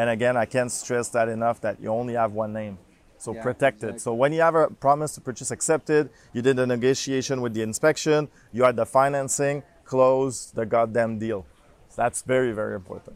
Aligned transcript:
And 0.00 0.08
again, 0.08 0.34
I 0.34 0.46
can't 0.46 0.72
stress 0.72 1.10
that 1.10 1.28
enough 1.28 1.60
that 1.60 1.78
you 1.78 1.90
only 1.90 2.14
have 2.14 2.32
one 2.32 2.54
name. 2.54 2.78
So 3.18 3.34
Yeah, 3.34 3.42
protect 3.42 3.84
it. 3.84 4.00
So 4.00 4.14
when 4.14 4.32
you 4.32 4.40
have 4.40 4.54
a 4.54 4.68
promise 4.68 5.14
to 5.16 5.20
purchase 5.20 5.50
accepted, 5.50 6.08
you 6.32 6.40
did 6.40 6.58
a 6.58 6.66
negotiation 6.66 7.42
with 7.42 7.52
the 7.52 7.60
inspection, 7.60 8.28
you 8.50 8.62
had 8.64 8.76
the 8.76 8.86
financing, 8.86 9.62
close 9.84 10.52
the 10.52 10.64
goddamn 10.64 11.18
deal. 11.18 11.44
So 11.90 11.96
that's 12.00 12.22
very, 12.22 12.52
very 12.52 12.76
important. 12.76 13.14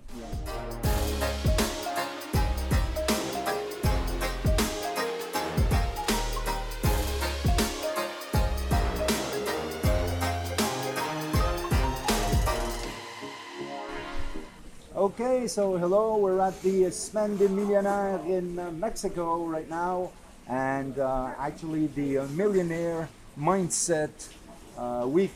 Okay, 15.05 15.47
so 15.49 15.77
hello, 15.77 16.17
we're 16.17 16.41
at 16.41 16.59
the 16.63 16.91
Semaine 16.91 17.37
des 17.37 17.49
Millionnaires 17.49 18.25
in 18.25 18.59
uh, 18.59 18.71
Mexico 18.71 19.45
right 19.45 19.69
now, 19.69 20.11
and 20.49 20.99
uh, 20.99 21.29
actually 21.39 21.89
the 21.89 22.17
uh, 22.17 22.27
Millionaire 22.29 23.11
Mindset 23.39 24.31
uh, 24.79 25.05
Week. 25.07 25.35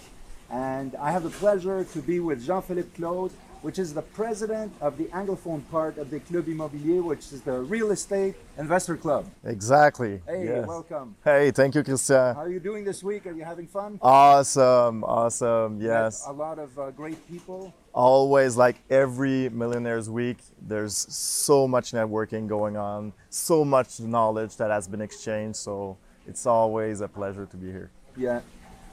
And 0.51 0.95
I 0.95 1.11
have 1.11 1.23
the 1.23 1.29
pleasure 1.29 1.85
to 1.85 1.99
be 2.01 2.19
with 2.19 2.47
Jean-Philippe 2.47 2.97
Claude, 2.97 3.31
which 3.63 3.79
is 3.79 3.93
the 3.93 4.03
president 4.03 4.73
of 4.81 4.97
the 4.99 5.05
Anglophone 5.07 5.69
part 5.71 5.99
of 5.99 6.11
the 6.11 6.21
Club 6.21 6.47
Immobilier, 6.47 7.03
which 7.03 7.33
is 7.33 7.43
the 7.43 7.61
real 7.61 7.91
estate 7.91 8.35
investor 8.57 8.97
club. 8.97 9.27
Exactly. 9.45 10.21
Hey, 10.27 10.45
yes. 10.45 10.67
welcome. 10.67 11.17
Hey, 11.25 11.51
thank 11.51 11.75
you, 11.75 11.83
Christian. 11.83 12.35
How 12.35 12.43
are 12.43 12.51
you 12.51 12.61
doing 12.61 12.85
this 12.85 13.03
week? 13.03 13.27
Are 13.27 13.33
you 13.33 13.45
having 13.45 13.67
fun? 13.67 13.99
Awesome, 14.01 15.05
awesome. 15.05 15.81
Yes. 15.81 16.25
A 16.27 16.33
lot 16.33 16.59
of 16.59 16.79
uh, 16.79 16.91
great 16.93 17.27
people. 17.29 17.75
Always, 17.93 18.57
like 18.57 18.77
every 18.91 19.49
Millionaires 19.49 20.09
Week, 20.09 20.39
there's 20.61 20.97
so 21.13 21.67
much 21.67 21.93
networking 21.93 22.47
going 22.47 22.77
on, 22.77 23.13
so 23.29 23.65
much 23.65 23.99
knowledge 23.99 24.57
that 24.57 24.71
has 24.71 24.87
been 24.87 25.01
exchanged. 25.01 25.57
So 25.57 25.99
it's 26.27 26.47
always 26.47 27.01
a 27.01 27.09
pleasure 27.09 27.47
to 27.47 27.57
be 27.57 27.67
here. 27.67 27.91
Yeah. 28.17 28.41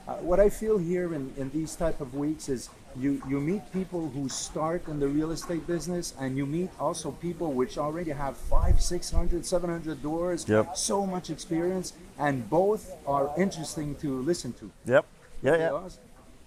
Uh, 0.08 0.14
what 0.16 0.38
I 0.38 0.48
feel 0.48 0.78
here 0.78 1.14
in, 1.14 1.32
in 1.36 1.50
these 1.50 1.74
type 1.74 2.00
of 2.00 2.14
weeks 2.14 2.48
is 2.48 2.70
you, 2.98 3.22
you 3.28 3.40
meet 3.40 3.62
people 3.72 4.08
who 4.08 4.28
start 4.28 4.88
in 4.88 4.98
the 5.00 5.08
real 5.08 5.30
estate 5.30 5.66
business 5.66 6.14
and 6.18 6.36
you 6.36 6.46
meet 6.46 6.70
also 6.80 7.10
people 7.10 7.52
which 7.52 7.78
already 7.78 8.10
have 8.10 8.36
five, 8.36 8.80
600, 8.80 9.44
700 9.44 10.02
doors, 10.02 10.46
Yep. 10.48 10.76
so 10.76 11.04
much 11.06 11.30
experience, 11.30 11.92
and 12.18 12.48
both 12.48 12.96
are 13.06 13.30
interesting 13.38 13.94
to 13.96 14.22
listen 14.22 14.52
to. 14.54 14.70
Yep. 14.86 15.04
Yeah, 15.42 15.56
yeah. 15.56 15.80
Yes? 15.82 15.98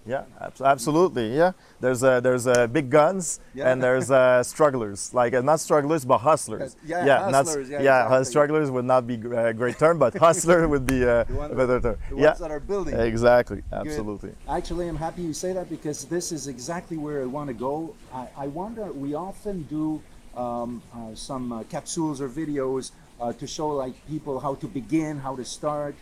Yeah, 0.06 0.24
abs- 0.40 0.62
absolutely. 0.62 1.36
Yeah, 1.36 1.52
there's 1.80 2.02
uh, 2.02 2.20
there's 2.20 2.46
uh, 2.46 2.66
big 2.66 2.88
guns 2.88 3.38
Yeah. 3.54 3.70
and 3.70 3.82
there's 3.82 4.10
uh, 4.10 4.42
strugglers. 4.54 5.12
Like 5.12 5.34
uh, 5.34 5.42
not 5.42 5.60
strugglers, 5.60 6.04
but 6.06 6.18
hustlers. 6.18 6.74
Yeah, 6.84 7.04
not 7.04 7.28
s- 7.28 7.34
hustlers, 7.48 7.68
yeah, 7.68 7.78
uh, 7.78 8.06
exactly. 8.06 8.24
strugglers 8.24 8.70
would 8.70 8.86
not 8.86 9.06
be 9.06 9.14
a 9.14 9.52
great 9.52 9.78
term, 9.78 9.98
but 9.98 10.14
hustler 10.16 10.66
would 10.68 10.86
be 10.86 11.04
uh, 11.04 11.24
one- 11.26 11.50
a 11.50 11.54
better 11.54 11.80
term. 11.80 11.98
The 12.10 12.16
yeah, 12.16 12.32
that 12.32 12.50
are 12.50 12.60
building. 12.60 12.98
exactly, 12.98 13.56
Good. 13.70 13.72
absolutely. 13.86 14.32
Actually, 14.48 14.88
I'm 14.88 14.96
happy 14.96 15.22
you 15.22 15.34
say 15.34 15.52
that 15.52 15.68
because 15.68 16.06
this 16.06 16.32
is 16.32 16.48
exactly 16.48 16.96
where 16.96 17.20
I 17.22 17.26
want 17.26 17.48
to 17.48 17.54
go. 17.54 17.94
I, 18.12 18.28
I 18.36 18.46
wonder, 18.46 18.86
we 18.92 19.14
often 19.14 19.62
do 19.64 20.00
um, 20.34 20.80
uh, 20.94 21.14
some 21.14 21.52
uh, 21.52 21.62
capsules 21.64 22.20
or 22.22 22.28
videos 22.28 22.92
uh, 23.20 23.32
to 23.34 23.46
show 23.46 23.68
like 23.68 23.94
people 24.08 24.40
how 24.40 24.54
to 24.56 24.66
begin, 24.66 25.18
how 25.18 25.36
to 25.36 25.44
start. 25.44 25.94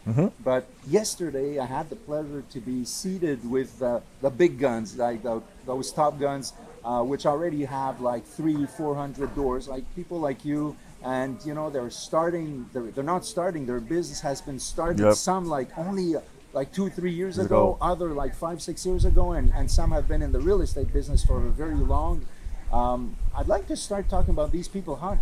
But 0.45 0.67
yesterday, 0.87 1.59
I 1.59 1.67
had 1.67 1.91
the 1.91 1.97
pleasure 1.97 2.45
to 2.51 2.61
be 2.61 2.85
seated 2.85 3.49
with 3.49 3.83
uh, 3.83 4.01
the 4.21 4.31
big 4.31 4.59
guns, 4.59 4.97
like 4.97 5.23
the, 5.23 5.43
those 5.67 5.93
top 5.93 6.19
guns, 6.19 6.53
uh, 6.85 7.03
which 7.03 7.27
already 7.27 7.65
have 7.65 8.01
like 8.01 8.25
three, 8.25 8.67
four 8.67 8.95
hundred 8.95 9.35
doors, 9.35 9.69
like 9.69 9.85
people 9.95 10.21
like 10.21 10.45
you. 10.45 10.77
And 11.05 11.39
you 11.45 11.55
know 11.55 11.71
they're 11.71 11.91
starting. 11.91 12.69
They're, 12.73 12.91
they're 12.91 13.05
not 13.05 13.25
starting. 13.25 13.67
Their 13.67 13.79
business 13.79 14.21
has 14.21 14.41
been 14.41 14.59
started. 14.59 15.05
Yep. 15.05 15.15
Some 15.15 15.47
like 15.47 15.69
only 15.79 16.17
uh, 16.17 16.21
like 16.53 16.73
two, 16.73 16.91
three 16.91 17.13
years 17.13 17.39
Ago. 17.39 17.79
other 17.81 18.09
like 18.11 18.35
five, 18.35 18.61
six 18.61 18.85
years 18.85 19.05
ago, 19.05 19.33
and, 19.33 19.53
and 19.55 19.71
some 19.71 19.93
have 19.93 20.09
been 20.09 20.23
in 20.23 20.33
the 20.33 20.41
real 20.41 20.61
estate 20.61 20.93
business 20.93 21.25
for 21.25 21.39
very 21.39 21.77
long. 21.77 22.25
Um, 22.73 23.17
I'd 23.35 23.49
like 23.49 23.69
to 23.69 23.77
start 23.77 24.09
talking 24.09 24.31
about 24.31 24.51
these 24.51 24.67
people. 24.67 24.97
How, 24.97 25.19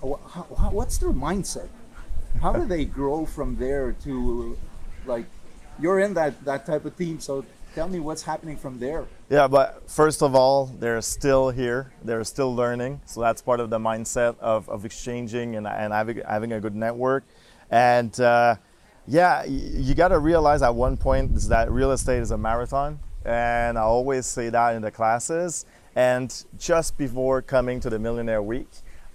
what's 0.00 0.98
their 0.98 1.10
mindset? 1.10 1.68
How 2.40 2.52
do 2.52 2.66
they 2.66 2.84
grow 2.84 3.24
from 3.26 3.56
there 3.56 3.92
to 4.04 4.58
like 5.06 5.24
you're 5.80 6.00
in 6.00 6.14
that 6.14 6.44
that 6.44 6.66
type 6.66 6.84
of 6.84 6.96
team? 6.96 7.20
So 7.20 7.44
tell 7.76 7.88
me 7.88 8.00
what's 8.00 8.22
happening 8.22 8.56
from 8.56 8.78
there. 8.78 9.06
Yeah, 9.28 9.48
but 9.48 9.88
first 9.88 10.22
of 10.22 10.34
all, 10.34 10.66
they're 10.66 11.02
still 11.02 11.50
here. 11.50 11.92
They're 12.02 12.24
still 12.24 12.54
learning. 12.54 13.02
So 13.04 13.20
that's 13.20 13.42
part 13.42 13.60
of 13.60 13.68
the 13.68 13.78
mindset 13.78 14.38
of, 14.38 14.68
of 14.70 14.84
exchanging 14.86 15.56
and, 15.56 15.66
and 15.66 15.92
having, 15.92 16.22
having 16.26 16.52
a 16.52 16.60
good 16.60 16.74
network. 16.74 17.24
And 17.70 18.18
uh, 18.18 18.56
yeah, 19.06 19.44
you 19.44 19.94
got 19.94 20.08
to 20.08 20.18
realize 20.18 20.62
at 20.62 20.74
one 20.74 20.96
point 20.96 21.34
that 21.48 21.70
real 21.70 21.92
estate 21.92 22.20
is 22.20 22.30
a 22.30 22.38
marathon. 22.38 22.98
And 23.26 23.76
I 23.76 23.82
always 23.82 24.24
say 24.24 24.48
that 24.48 24.74
in 24.74 24.82
the 24.82 24.90
classes. 24.90 25.66
And 25.94 26.32
just 26.58 26.96
before 26.96 27.42
coming 27.42 27.80
to 27.80 27.90
the 27.90 27.98
Millionaire 27.98 28.42
Week, 28.42 28.68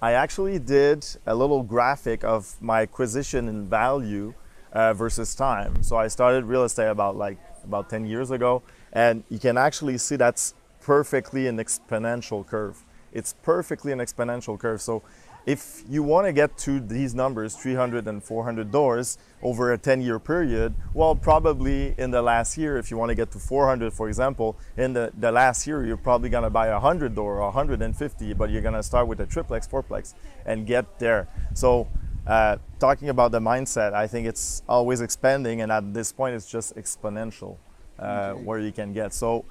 I 0.04 0.14
actually 0.14 0.58
did 0.58 1.06
a 1.28 1.36
little 1.36 1.62
graphic 1.62 2.24
of 2.24 2.56
my 2.60 2.82
acquisition 2.82 3.48
in 3.48 3.68
value 3.68 4.34
uh, 4.74 4.96
versus 4.96 5.36
time. 5.36 5.84
So 5.84 5.96
I 5.96 6.08
started 6.08 6.46
real 6.46 6.64
estate 6.64 6.90
about 6.90 7.18
like 7.18 7.38
about 7.64 7.92
10 7.92 8.08
years 8.08 8.32
ago, 8.32 8.64
and 8.92 9.24
you 9.30 9.38
can 9.38 9.60
actually 9.60 10.00
see 10.00 10.16
that's 10.16 10.56
perfectly 10.82 11.46
an 11.46 11.58
exponential 11.58 12.46
curve. 12.46 12.84
It's 13.14 13.36
perfectly 13.44 13.92
an 13.92 14.00
exponential 14.00 14.58
curve. 14.58 14.82
So 14.82 15.04
if 15.46 15.84
you 15.90 16.04
want 16.04 16.28
to 16.28 16.34
get 16.34 16.58
to 16.60 16.80
these 16.80 17.16
numbers, 17.16 17.56
300 17.56 18.08
and 18.08 18.24
400 18.24 18.72
doors 18.72 19.18
over 19.42 19.74
a 19.74 19.78
10 19.78 20.02
year 20.02 20.20
period, 20.20 20.74
well, 20.94 21.16
probably 21.16 21.96
in 21.98 22.12
the 22.12 22.22
last 22.22 22.58
year, 22.58 22.78
if 22.78 22.92
you 22.92 22.98
want 22.98 23.10
to 23.10 23.16
get 23.16 23.32
to 23.32 23.40
400, 23.40 23.92
for 23.92 24.08
example, 24.08 24.58
in 24.78 24.94
the, 24.94 25.12
the 25.18 25.32
last 25.32 25.66
year, 25.66 25.86
you're 25.86 25.98
probably 25.98 26.30
going 26.30 26.44
to 26.44 26.50
buy 26.50 26.68
a 26.68 26.74
100 26.74 27.16
door 27.16 27.38
or 27.38 27.46
150, 27.46 28.34
but 28.34 28.50
you're 28.50 28.62
going 28.62 28.76
to 28.76 28.84
start 28.84 29.08
with 29.08 29.20
a 29.20 29.26
triplex, 29.26 29.68
fourplex, 29.68 30.14
and 30.46 30.68
get 30.68 31.00
there. 31.00 31.28
So 31.54 31.88
uh, 32.28 32.58
talking 32.80 33.10
about 33.10 33.32
the 33.32 33.40
mindset, 33.40 33.94
I 33.94 34.08
think 34.08 34.28
it's 34.28 34.62
always 34.70 35.02
expanding, 35.02 35.62
and 35.62 35.72
at 35.72 35.94
this 35.94 36.12
point, 36.12 36.36
it's 36.36 36.50
just 36.50 36.76
exponential 36.76 37.58
uh, 37.98 38.34
where 38.34 38.60
you 38.60 38.72
can 38.72 38.94
get. 38.94 39.14
So, 39.14 39.46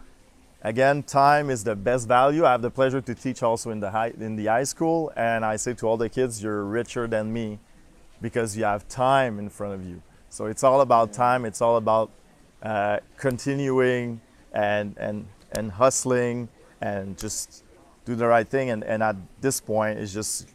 again, 0.62 1.02
time 1.02 1.50
is 1.50 1.64
the 1.64 1.76
best 1.76 2.08
value. 2.08 2.44
I 2.44 2.52
have 2.52 2.62
the 2.62 2.70
pleasure 2.70 3.00
to 3.00 3.14
teach 3.14 3.42
also 3.42 3.70
in 3.70 3.80
the 3.80 3.90
high 3.90 4.12
in 4.18 4.36
the 4.36 4.46
high 4.46 4.64
school, 4.64 5.12
and 5.16 5.44
I 5.44 5.56
say 5.56 5.74
to 5.74 5.86
all 5.86 5.96
the 5.96 6.08
kids, 6.08 6.42
"You're 6.42 6.64
richer 6.64 7.06
than 7.06 7.32
me 7.32 7.58
because 8.20 8.56
you 8.56 8.64
have 8.64 8.88
time 8.88 9.38
in 9.38 9.48
front 9.48 9.74
of 9.74 9.84
you." 9.84 10.02
So 10.28 10.46
it's 10.46 10.62
all 10.62 10.80
about 10.80 11.12
time. 11.12 11.44
It's 11.44 11.60
all 11.60 11.76
about 11.76 12.10
uh, 12.62 12.98
continuing 13.16 14.20
and 14.52 14.96
and 14.98 15.26
and 15.52 15.72
hustling 15.72 16.48
and 16.80 17.18
just 17.18 17.64
do 18.04 18.14
the 18.14 18.26
right 18.26 18.48
thing. 18.48 18.70
And, 18.70 18.84
and 18.84 19.02
at 19.02 19.16
this 19.40 19.60
point, 19.60 19.98
it 19.98 20.06
just 20.06 20.48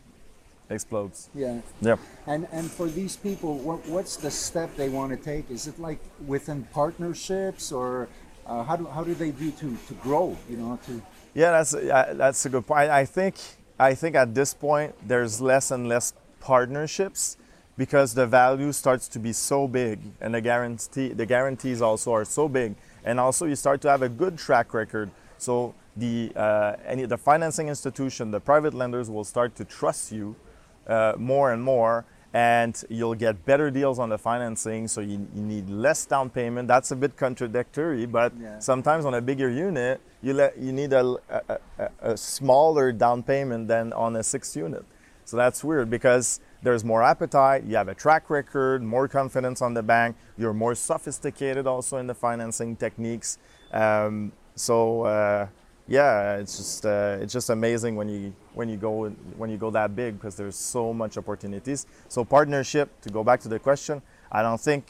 explodes. 0.70 1.30
Yeah. 1.36 1.60
Yeah. 1.82 1.98
And 2.26 2.48
and 2.52 2.70
for 2.70 2.88
these 2.88 3.16
people, 3.16 3.58
what, 3.58 3.86
what's 3.88 4.16
the 4.18 4.32
step 4.32 4.76
they 4.76 4.90
want 4.90 5.12
to 5.12 5.18
take? 5.18 5.52
Is 5.52 5.68
it 5.68 5.80
like 5.80 6.00
within 6.26 6.64
partnerships, 6.72 7.72
or 7.72 8.08
uh, 8.46 8.64
how 8.64 8.76
do 8.76 8.86
how 8.86 9.04
do 9.04 9.14
they 9.14 9.32
do 9.32 9.52
to 9.52 9.78
to 9.88 9.94
grow? 9.96 10.38
You 10.50 10.58
know, 10.58 10.80
to 10.86 11.02
Yeah, 11.34 11.52
that's 11.52 11.74
uh, 11.74 12.14
that's 12.16 12.46
a 12.46 12.50
good 12.50 12.66
point. 12.66 12.90
I 12.90 13.06
think 13.06 13.36
I 13.80 13.94
think 13.96 14.16
at 14.16 14.34
this 14.34 14.54
point 14.54 14.94
there's 15.08 15.42
less 15.42 15.72
and 15.72 15.88
less 15.88 16.14
partnerships 16.40 17.38
because 17.78 18.14
the 18.14 18.26
value 18.26 18.72
starts 18.72 19.08
to 19.10 19.20
be 19.20 19.34
so 19.34 19.68
big 19.68 20.00
and 20.22 20.34
the 20.34 20.42
guarantee 20.42 21.10
the 21.10 21.26
guarantees 21.26 21.82
also 21.82 22.14
are 22.14 22.26
so 22.26 22.48
big 22.48 22.76
and 23.04 23.20
also 23.20 23.46
you 23.46 23.56
start 23.56 23.82
to 23.82 23.90
have 23.90 24.02
a 24.02 24.10
good 24.10 24.38
track 24.38 24.74
record. 24.74 25.10
So 25.38 25.74
the 25.98 26.32
uh, 26.36 26.76
any 26.86 27.06
the 27.06 27.18
financing 27.18 27.68
institution, 27.68 28.32
the 28.32 28.40
private 28.40 28.74
lenders 28.74 29.10
will 29.10 29.24
start 29.24 29.56
to 29.56 29.66
trust 29.66 30.12
you 30.12 30.36
uh, 30.88 31.14
more 31.18 31.52
and 31.52 31.64
more 31.64 32.06
and 32.36 32.84
you'll 32.90 33.16
get 33.16 33.46
better 33.46 33.72
deals 33.72 33.98
on 33.98 34.10
the 34.10 34.18
financing 34.18 34.90
so 34.90 35.00
you, 35.00 35.26
you 35.34 35.42
need 35.42 35.70
less 35.70 36.06
down 36.06 36.30
payment. 36.30 36.68
That's 36.68 36.92
a 36.92 36.96
bit 36.96 37.16
contradictory 37.16 38.06
but 38.06 38.34
Yeah. 38.38 38.60
sometimes 38.60 39.06
on 39.06 39.14
a 39.14 39.22
bigger 39.22 39.50
unit 39.50 40.02
you 40.22 40.34
let 40.34 40.58
you 40.58 40.74
need 40.74 40.92
a, 40.92 41.16
a, 41.30 41.60
a, 41.80 41.90
a 42.02 42.18
smaller 42.18 42.92
down 42.92 43.24
payment 43.24 43.70
than 43.70 43.94
on 43.94 44.18
a 44.18 44.24
six 44.24 44.54
unit. 44.54 44.84
So 45.24 45.38
that's 45.38 45.64
weird 45.64 45.90
because 45.90 46.42
there's 46.62 46.84
more 46.84 47.04
appetite 47.04 47.64
you 47.64 47.78
have 47.78 47.88
a 47.88 47.96
track 47.96 48.30
record 48.30 48.84
more 48.84 49.08
confidence 49.08 49.62
on 49.62 49.74
the 49.74 49.84
bank 49.84 50.18
you're 50.38 50.54
more 50.66 50.76
sophisticated 50.76 51.66
also 51.66 51.98
in 52.00 52.08
the 52.08 52.16
financing 52.16 52.76
techniques. 52.76 53.38
Um, 53.72 54.34
so 54.56 55.04
uh, 55.04 55.48
yeah, 55.88 56.38
it's 56.38 56.58
just 56.58 56.86
uh, 56.86 57.18
it's 57.22 57.32
just 57.34 57.50
amazing 57.50 57.96
when 57.96 58.10
you 58.10 58.34
when 58.54 58.70
you 58.70 58.78
go 58.78 59.10
when 59.38 59.50
you 59.50 59.58
go 59.58 59.70
that 59.72 59.96
big 59.96 60.16
because 60.16 60.36
there's 60.36 60.56
so 60.56 60.94
much 60.94 61.18
opportunities. 61.18 61.86
So 62.08 62.26
partnership. 62.26 62.90
To 63.02 63.10
go 63.10 63.24
back 63.24 63.40
to 63.42 63.50
the 63.50 63.60
question, 63.60 64.02
I 64.32 64.42
don't 64.42 64.60
think 64.60 64.86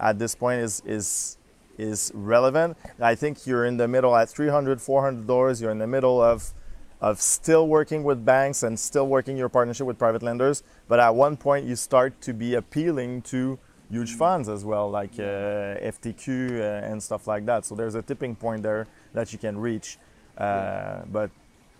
at 0.00 0.18
this 0.18 0.34
point 0.34 0.60
is 0.60 0.82
is 0.84 1.38
is 1.78 2.10
relevant. 2.14 2.76
I 3.00 3.14
think 3.14 3.46
you're 3.46 3.64
in 3.64 3.76
the 3.76 3.88
middle 3.88 4.14
at 4.16 4.28
300, 4.28 4.80
400 4.80 5.26
doors. 5.26 5.60
You're 5.60 5.70
in 5.70 5.78
the 5.78 5.86
middle 5.86 6.20
of 6.20 6.52
of 7.00 7.20
still 7.20 7.66
working 7.68 8.02
with 8.04 8.24
banks 8.24 8.62
and 8.62 8.78
still 8.78 9.08
working 9.08 9.36
your 9.36 9.48
partnership 9.48 9.86
with 9.86 9.98
private 9.98 10.22
lenders. 10.22 10.62
But 10.88 11.00
at 11.00 11.14
one 11.14 11.36
point, 11.36 11.66
you 11.66 11.76
start 11.76 12.20
to 12.22 12.32
be 12.32 12.54
appealing 12.54 13.22
to 13.22 13.58
huge 13.90 14.14
funds 14.14 14.48
as 14.48 14.64
well, 14.64 14.88
like 14.90 15.14
uh, 15.18 15.78
FTQ 15.94 16.60
uh, 16.60 16.86
and 16.86 17.02
stuff 17.02 17.26
like 17.26 17.44
that. 17.46 17.64
So 17.64 17.74
there's 17.74 17.94
a 17.94 18.02
tipping 18.02 18.34
point 18.34 18.62
there 18.62 18.86
that 19.12 19.32
you 19.32 19.38
can 19.38 19.58
reach. 19.58 19.98
Uh, 20.42 21.02
but 21.12 21.30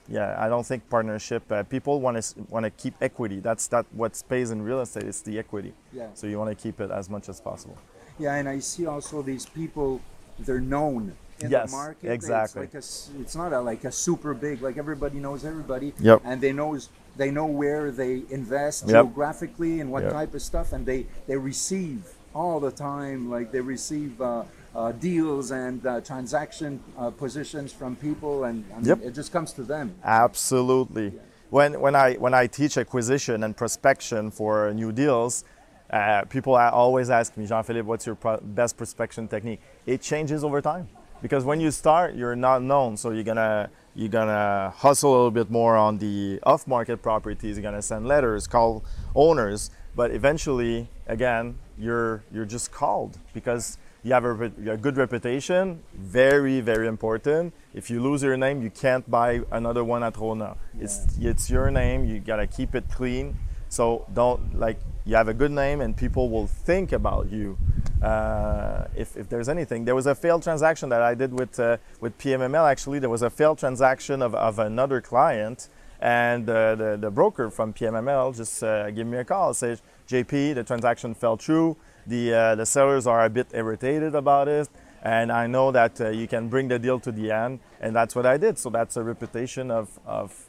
yeah, 0.08 0.36
I 0.38 0.48
don't 0.48 0.66
think 0.66 0.88
partnership. 0.90 1.42
Uh, 1.50 1.62
people 1.64 2.00
want 2.00 2.20
to 2.22 2.34
want 2.48 2.64
to 2.64 2.70
keep 2.70 2.94
equity. 3.00 3.40
That's 3.40 3.66
that 3.68 3.86
what 3.92 4.20
pays 4.28 4.50
in 4.50 4.62
real 4.62 4.80
estate 4.80 5.04
is 5.04 5.22
the 5.22 5.38
equity. 5.38 5.72
Yeah. 5.92 6.08
So 6.14 6.26
you 6.26 6.38
want 6.38 6.50
to 6.56 6.60
keep 6.62 6.80
it 6.80 6.90
as 6.90 7.08
much 7.10 7.28
as 7.28 7.40
possible. 7.40 7.76
Yeah, 8.18 8.34
and 8.34 8.48
I 8.48 8.58
see 8.60 8.86
also 8.86 9.22
these 9.22 9.46
people. 9.46 10.00
They're 10.38 10.60
known 10.60 11.14
in 11.40 11.50
Yes, 11.50 11.70
the 11.70 11.76
market. 11.76 12.10
exactly. 12.10 12.64
It's 12.72 13.08
like 13.10 13.18
a 13.18 13.20
it's 13.22 13.36
not 13.36 13.52
a, 13.52 13.60
like 13.60 13.84
a 13.84 13.92
super 13.92 14.34
big. 14.34 14.62
Like 14.62 14.76
everybody 14.78 15.18
knows 15.18 15.44
everybody. 15.44 15.92
Yep. 16.00 16.22
And 16.24 16.40
they 16.40 16.52
knows 16.52 16.88
they 17.16 17.30
know 17.30 17.46
where 17.46 17.90
they 17.90 18.22
invest 18.30 18.84
Yep. 18.84 18.90
geographically 18.90 19.80
and 19.80 19.90
what 19.92 20.02
Yep. 20.04 20.12
type 20.12 20.34
of 20.34 20.42
stuff, 20.42 20.72
and 20.72 20.84
they 20.86 21.06
they 21.26 21.36
receive 21.36 22.04
all 22.34 22.60
the 22.60 22.70
time. 22.72 23.30
Like 23.30 23.52
they 23.52 23.60
receive. 23.60 24.20
Uh, 24.20 24.44
uh, 24.74 24.92
deals 24.92 25.50
and 25.50 25.84
uh, 25.86 26.00
transaction 26.00 26.82
uh, 26.98 27.10
positions 27.10 27.72
from 27.72 27.96
people, 27.96 28.44
and 28.44 28.64
I 28.72 28.76
mean, 28.76 28.84
Yep. 28.86 28.98
it 29.02 29.10
just 29.14 29.32
comes 29.32 29.52
to 29.54 29.62
them. 29.62 29.94
Absolutely. 30.04 31.12
When, 31.50 31.80
when, 31.80 31.94
I, 31.94 32.14
when 32.14 32.32
I 32.32 32.46
teach 32.46 32.78
acquisition 32.78 33.42
and 33.44 33.54
prospection 33.56 34.30
for 34.32 34.72
new 34.72 34.90
deals, 34.92 35.44
uh, 35.90 36.22
people 36.24 36.54
always 36.56 37.10
ask 37.10 37.36
me, 37.36 37.46
Jean 37.46 37.62
Philippe, 37.62 37.86
what's 37.86 38.06
your 38.06 38.14
pro- 38.14 38.40
best 38.40 38.78
prospection 38.78 39.28
technique? 39.28 39.60
It 39.84 40.00
changes 40.00 40.42
over 40.42 40.62
time 40.62 40.88
because 41.20 41.44
when 41.44 41.60
you 41.60 41.70
start, 41.70 42.14
you're 42.14 42.34
not 42.34 42.62
known, 42.62 42.96
so 42.96 43.10
you're 43.10 43.24
gonna 43.24 43.68
you're 43.94 44.08
gonna 44.08 44.72
hustle 44.74 45.10
a 45.10 45.14
little 45.14 45.30
bit 45.30 45.50
more 45.50 45.76
on 45.76 45.98
the 45.98 46.40
off-market 46.44 47.02
properties. 47.02 47.58
You're 47.58 47.62
gonna 47.62 47.82
send 47.82 48.08
letters, 48.08 48.46
call 48.46 48.82
owners, 49.14 49.70
but 49.94 50.12
eventually, 50.12 50.88
again, 51.06 51.58
you're 51.76 52.24
you're 52.32 52.46
just 52.46 52.72
called 52.72 53.18
because 53.34 53.76
you 54.02 54.12
have 54.12 54.24
a, 54.24 54.44
a 54.70 54.76
good 54.76 54.96
reputation. 54.96 55.82
Very 55.94 56.60
very 56.60 56.88
important. 56.88 57.54
If 57.74 57.90
you 57.90 58.02
lose 58.02 58.22
your 58.22 58.36
name, 58.36 58.62
you 58.62 58.70
can't 58.70 59.08
buy 59.10 59.42
another 59.50 59.84
one 59.84 60.02
at 60.02 60.16
Rona. 60.16 60.56
It's 60.78 61.18
it's 61.20 61.50
your 61.50 61.70
name. 61.70 62.04
You 62.04 62.20
gotta 62.20 62.46
keep 62.46 62.74
it 62.74 62.84
clean. 62.90 63.38
So 63.68 64.06
don't 64.12 64.58
like 64.58 64.78
you 65.04 65.16
have 65.16 65.28
a 65.28 65.34
good 65.34 65.50
name 65.50 65.80
and 65.80 65.96
people 65.96 66.28
will 66.28 66.46
think 66.46 66.92
about 66.92 67.30
you. 67.32 67.56
Uh, 68.02 68.86
if, 68.96 69.16
if 69.16 69.28
there's 69.28 69.48
anything, 69.48 69.84
there 69.84 69.94
was 69.94 70.06
a 70.06 70.14
failed 70.14 70.42
transaction 70.42 70.88
that 70.88 71.02
I 71.02 71.14
did 71.14 71.32
with 71.32 71.58
uh, 71.58 71.76
with 72.00 72.18
PMML. 72.18 72.68
Actually, 72.68 72.98
there 72.98 73.10
was 73.10 73.22
a 73.22 73.30
failed 73.30 73.58
transaction 73.58 74.20
of, 74.22 74.34
of 74.34 74.58
another 74.58 75.00
client, 75.00 75.68
and 76.00 76.48
uh, 76.50 76.74
the 76.74 76.98
the 77.00 77.10
broker 77.10 77.50
from 77.50 77.72
PMML 77.72 78.36
just 78.36 78.62
uh, 78.62 78.90
gave 78.90 79.06
me 79.06 79.18
a 79.18 79.24
call. 79.24 79.54
Says 79.54 79.82
JP, 80.08 80.56
the 80.56 80.64
transaction 80.64 81.14
fell 81.14 81.36
through. 81.36 81.76
The 82.06 82.34
uh, 82.34 82.54
the 82.56 82.66
sellers 82.66 83.06
are 83.06 83.24
a 83.24 83.30
bit 83.30 83.48
irritated 83.54 84.14
about 84.14 84.48
it, 84.48 84.68
and 85.02 85.30
I 85.30 85.46
know 85.46 85.70
that 85.72 86.00
uh, 86.00 86.08
you 86.10 86.26
can 86.26 86.48
bring 86.48 86.68
the 86.68 86.78
deal 86.78 86.98
to 87.00 87.12
the 87.12 87.30
end, 87.30 87.60
and 87.80 87.94
that's 87.94 88.14
what 88.16 88.26
I 88.26 88.36
did. 88.38 88.58
So 88.58 88.70
that's 88.70 88.96
a 88.96 89.02
reputation 89.02 89.70
of 89.70 89.98
of 90.06 90.48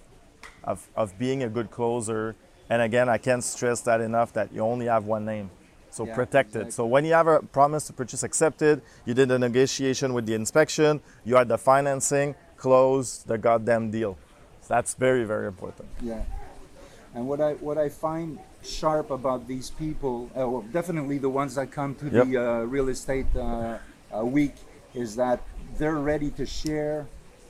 of, 0.63 0.87
of 0.95 1.17
being 1.19 1.43
a 1.43 1.49
good 1.49 1.69
closer. 1.71 2.35
And 2.69 2.81
again, 2.81 3.09
I 3.09 3.17
can't 3.17 3.43
stress 3.43 3.81
that 3.81 4.01
enough 4.01 4.33
that 4.33 4.53
you 4.53 4.61
only 4.61 4.87
have 4.87 5.05
one 5.05 5.25
name. 5.25 5.51
So 5.91 6.05
Yeah, 6.05 6.15
protect 6.15 6.55
it. 6.55 6.59
exactly. 6.59 6.71
So 6.71 6.85
when 6.85 7.05
you 7.05 7.13
have 7.13 7.27
a 7.27 7.39
promise 7.41 7.85
to 7.87 7.93
purchase 7.93 8.23
accepted, 8.23 8.81
you 9.05 9.13
did 9.13 9.29
the 9.29 9.37
negotiation 9.37 10.13
with 10.13 10.25
the 10.25 10.33
inspection, 10.33 11.01
you 11.23 11.35
had 11.35 11.49
the 11.49 11.57
financing, 11.57 12.33
close 12.57 13.23
the 13.23 13.37
goddamn 13.37 13.91
deal. 13.91 14.17
So 14.61 14.73
that's 14.73 14.95
very, 14.95 15.23
very 15.25 15.45
important. 15.47 15.87
Yeah, 16.01 16.23
and 17.15 17.27
what 17.27 17.39
I 17.41 17.53
what 17.53 17.77
I 17.77 17.89
find 17.89 18.39
sharp 18.63 19.11
about 19.11 19.47
these 19.47 19.69
people, 19.69 20.29
uh, 20.37 20.47
well, 20.49 20.61
definitely 20.71 21.17
the 21.17 21.29
ones 21.29 21.55
that 21.55 21.71
come 21.71 21.95
to 21.95 22.09
the 22.09 22.37
uh, 22.37 22.61
real 22.63 22.89
estate 22.89 23.27
uh, 23.35 23.77
uh, 24.15 24.25
week, 24.25 24.55
is 24.93 25.15
that 25.17 25.41
they're 25.77 25.95
ready 25.95 26.29
to 26.31 26.45
share, 26.45 27.05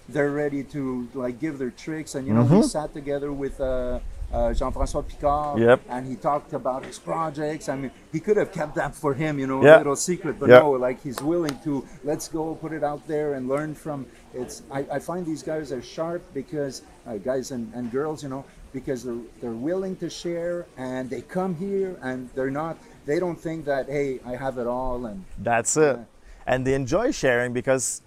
they're 0.09 0.31
ready 0.31 0.63
to 0.75 1.07
like 1.13 1.39
give 1.39 1.57
their 1.59 1.69
tricks, 1.71 2.15
and 2.15 2.27
you 2.27 2.33
know 2.33 2.43
we 2.43 2.57
Mhm. 2.59 2.65
sat 2.65 2.93
together 2.93 3.31
with. 3.31 3.59
Uh, 3.61 3.99
uh, 4.33 4.51
Jean-François 4.51 5.07
Picard, 5.07 5.59
Yep. 5.59 5.81
and 5.89 6.07
he 6.07 6.15
talked 6.15 6.53
about 6.53 6.83
his 6.83 6.97
projects. 6.97 7.69
I 7.69 7.75
mean, 7.75 7.91
he 8.11 8.19
could 8.19 8.35
have 8.35 8.51
kept 8.51 8.73
that 8.73 8.95
for 8.95 9.13
him, 9.13 9.37
you 9.37 9.45
know, 9.45 9.61
Yeah. 9.63 9.75
a 9.75 9.77
little 9.77 9.95
secret, 9.95 10.39
but 10.39 10.49
no, 10.49 10.71
like 10.71 10.99
he's 11.03 11.21
willing 11.21 11.55
to 11.63 11.85
let's 12.03 12.29
go 12.29 12.55
put 12.55 12.71
it 12.73 12.83
out 12.83 13.05
there 13.07 13.35
and 13.35 13.47
learn 13.47 13.75
from 13.75 14.07
it's 14.33 14.63
i, 14.71 14.79
I 14.91 14.97
find 14.97 15.23
these 15.23 15.43
guys 15.43 15.71
are 15.71 15.83
sharp 15.83 16.23
because 16.33 16.81
uh, 17.05 17.17
guys 17.17 17.51
and, 17.51 17.71
and 17.75 17.91
girls 17.91 18.23
you 18.23 18.29
know 18.29 18.43
because 18.73 19.03
they're 19.03 19.23
they're 19.41 19.51
willing 19.51 19.95
to 19.97 20.09
share 20.09 20.65
and 20.77 21.09
they 21.09 21.21
come 21.21 21.55
here 21.55 21.97
and 22.01 22.29
they're 22.35 22.51
not 22.51 22.77
they 23.05 23.19
don't 23.19 23.39
think 23.39 23.65
that 23.65 23.87
hey 23.87 24.19
i 24.25 24.35
have 24.35 24.57
it 24.57 24.67
all 24.67 25.05
and 25.05 25.23
That's 25.39 25.77
it. 25.77 25.99
And 26.45 26.67
they 26.67 26.73
enjoy 26.73 27.11
sharing 27.11 27.53
because, 27.53 28.01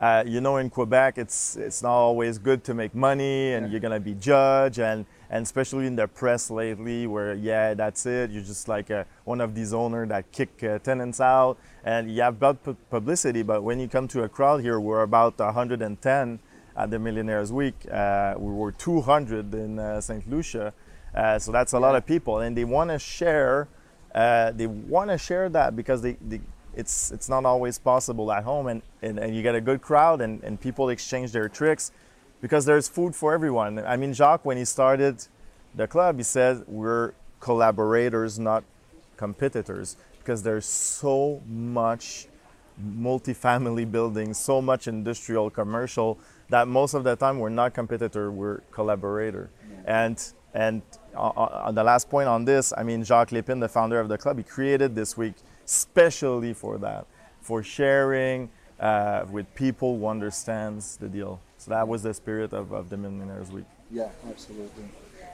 uh, 0.00 0.22
you 0.24 0.40
know, 0.40 0.58
in 0.58 0.70
Quebec, 0.70 1.18
it's 1.18 1.56
it's 1.56 1.82
not 1.82 1.90
always 1.92 2.38
good 2.38 2.62
to 2.68 2.72
make 2.72 2.94
money, 2.94 3.52
and 3.54 3.66
Yeah. 3.66 3.70
you're 3.72 3.80
gonna 3.80 3.98
be 3.98 4.14
judged, 4.14 4.78
and 4.78 5.04
and 5.28 5.42
especially 5.42 5.86
in 5.88 5.96
the 5.96 6.06
press 6.06 6.50
lately, 6.52 7.08
where 7.08 7.34
yeah, 7.34 7.74
that's 7.74 8.06
it. 8.06 8.30
You're 8.30 8.44
just 8.44 8.68
like 8.68 8.92
uh, 8.92 9.02
one 9.24 9.40
of 9.40 9.56
these 9.56 9.72
owners 9.74 10.08
that 10.10 10.30
kick 10.30 10.62
uh, 10.62 10.78
tenants 10.78 11.20
out, 11.20 11.58
and 11.84 12.08
you 12.14 12.22
have 12.22 12.38
bad 12.38 12.62
pu- 12.62 12.76
publicity. 12.90 13.42
But 13.42 13.64
when 13.64 13.80
you 13.80 13.88
come 13.88 14.06
to 14.14 14.22
a 14.22 14.28
crowd 14.28 14.60
here, 14.62 14.78
we're 14.78 15.02
about 15.02 15.36
110 15.38 16.38
at 16.80 16.90
the 16.90 16.98
Millionaires 16.98 17.52
Week. 17.52 17.74
Uh, 17.90 18.34
we 18.38 18.52
were 18.52 18.72
200 18.72 19.52
in 19.54 19.78
uh, 19.78 20.00
St. 20.00 20.28
Lucia, 20.30 20.72
uh, 21.14 21.38
so 21.38 21.52
that's 21.52 21.72
a 21.74 21.78
lot 21.78 21.94
of 21.94 22.06
people, 22.06 22.40
and 22.40 22.56
they 22.56 22.64
want 22.64 22.90
to 22.90 22.98
share. 22.98 23.68
Uh, 24.14 24.50
they 24.52 24.66
want 24.66 25.10
to 25.10 25.18
share 25.18 25.48
that 25.50 25.76
because 25.76 26.02
they, 26.02 26.16
they 26.26 26.40
it's 26.74 27.10
it's 27.10 27.28
not 27.28 27.44
always 27.44 27.78
possible 27.78 28.32
at 28.32 28.44
home 28.44 28.66
and, 28.66 28.82
and, 29.02 29.18
and 29.18 29.34
you 29.36 29.42
get 29.42 29.54
a 29.54 29.60
good 29.60 29.82
crowd 29.82 30.20
and, 30.20 30.42
and 30.42 30.60
people 30.60 30.88
exchange 30.88 31.32
their 31.32 31.48
tricks 31.48 31.92
because 32.40 32.64
there's 32.64 32.88
food 32.88 33.14
for 33.14 33.32
everyone. 33.32 33.78
I 33.78 33.96
mean 33.96 34.12
Jacques 34.12 34.44
when 34.44 34.56
he 34.56 34.64
started 34.64 35.26
the 35.74 35.86
club 35.86 36.16
he 36.16 36.22
said 36.22 36.64
we're 36.66 37.12
collaborators 37.40 38.38
not 38.38 38.64
competitors 39.16 39.96
because 40.18 40.42
there's 40.42 40.66
so 40.66 41.40
much 41.46 42.26
multifamily 42.80 43.90
buildings, 43.90 44.38
so 44.38 44.60
much 44.60 44.88
industrial 44.88 45.50
commercial 45.50 46.18
that 46.50 46.68
most 46.68 46.94
of 46.94 47.04
the 47.04 47.16
time 47.16 47.38
we're 47.38 47.48
not 47.48 47.74
competitor, 47.74 48.30
we're 48.30 48.58
collaborator. 48.70 49.50
And 49.86 50.22
and 50.52 50.82
on, 51.14 51.32
on 51.36 51.74
the 51.74 51.84
last 51.84 52.10
point 52.10 52.28
on 52.28 52.44
this, 52.44 52.72
I 52.76 52.82
mean 52.82 53.04
Jacques 53.04 53.30
Lépine, 53.30 53.60
the 53.60 53.68
founder 53.68 53.98
of 53.98 54.08
the 54.08 54.18
club, 54.18 54.36
he 54.36 54.42
created 54.44 54.94
this 54.94 55.16
week 55.16 55.34
specially 55.64 56.52
for 56.52 56.76
that, 56.78 57.06
for 57.40 57.62
sharing 57.62 58.50
uh, 58.80 59.24
with 59.30 59.52
people 59.54 59.98
who 59.98 60.06
understands 60.06 60.96
the 60.96 61.08
deal. 61.08 61.40
So 61.58 61.70
that 61.70 61.86
was 61.86 62.02
the 62.02 62.14
spirit 62.14 62.52
of, 62.52 62.72
of 62.72 62.88
the 62.90 62.96
Millionaires 62.96 63.50
Week. 63.50 63.66
yeah 63.90 64.08
absolutely 64.28 64.84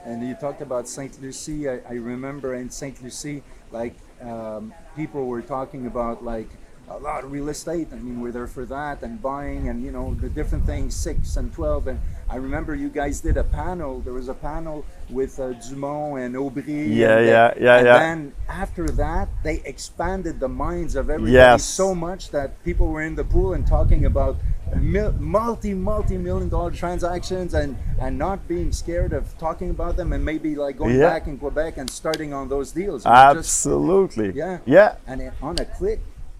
and 0.05 0.27
you 0.27 0.35
talked 0.35 0.61
about 0.61 0.87
st 0.87 1.21
lucie 1.21 1.69
i, 1.69 1.79
I 1.89 1.93
remember 1.93 2.55
in 2.55 2.69
st 2.69 3.01
lucie 3.03 3.43
like 3.71 3.95
um, 4.21 4.73
people 4.95 5.25
were 5.27 5.41
talking 5.41 5.85
about 5.85 6.23
like 6.23 6.49
a 6.89 6.97
lot 6.97 7.23
of 7.23 7.31
real 7.31 7.49
estate. 7.49 7.87
I 7.91 7.95
mean, 7.95 8.21
we're 8.21 8.31
there 8.31 8.47
for 8.47 8.65
that 8.65 9.01
and 9.03 9.21
buying 9.21 9.67
and 9.69 9.83
you 9.83 9.91
know 9.91 10.15
the 10.21 10.29
different 10.29 10.65
things, 10.65 10.95
six 10.95 11.35
and 11.37 11.53
twelve. 11.53 11.87
And 11.87 11.99
I 12.29 12.37
remember 12.37 12.75
you 12.75 12.89
guys 12.89 13.19
did 13.21 13.37
a 13.37 13.43
panel. 13.43 13.99
There 14.01 14.13
was 14.13 14.29
a 14.29 14.33
panel 14.33 14.85
with 15.09 15.39
uh, 15.39 15.53
Dumont 15.53 16.19
and 16.19 16.35
Aubry. 16.35 16.67
Yeah, 16.95 17.17
and 17.17 17.27
yeah, 17.27 17.53
yeah, 17.59 17.77
and 17.77 17.85
yeah. 17.87 17.99
then 17.99 18.33
after 18.47 18.87
that, 19.03 19.27
they 19.43 19.61
expanded 19.65 20.39
the 20.39 20.47
minds 20.49 20.95
of 20.95 21.09
everybody 21.09 21.33
Yes. 21.33 21.63
so 21.65 21.93
much 21.93 22.31
that 22.31 22.63
people 22.63 22.87
were 22.87 23.01
in 23.01 23.15
the 23.15 23.23
pool 23.23 23.53
and 23.53 23.65
talking 23.67 24.05
about 24.05 24.37
mil- 24.75 25.13
multi, 25.13 25.73
multi-million 25.73 26.49
dollar 26.49 26.71
transactions 26.71 27.53
and 27.53 27.77
and 27.99 28.17
not 28.17 28.47
being 28.47 28.71
scared 28.71 29.11
of 29.13 29.37
talking 29.37 29.69
about 29.71 29.97
them 29.97 30.13
and 30.13 30.23
maybe 30.23 30.55
like 30.55 30.77
going 30.77 30.95
Yeah. 30.95 31.09
back 31.09 31.27
in 31.27 31.37
Quebec 31.37 31.77
and 31.77 31.89
starting 31.89 32.33
on 32.33 32.47
those 32.47 32.71
deals. 32.71 33.03
Know, 33.03 33.11
just- 33.11 33.37
Absolutely. 33.37 34.31
yeah. 34.33 34.59
Yeah. 34.65 34.95
and 35.05 35.21
it, 35.21 35.33
on 35.41 35.57
a 35.59 35.65
click. 35.65 35.99